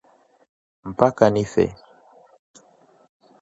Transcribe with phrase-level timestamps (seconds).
[0.91, 1.65] mpaka nife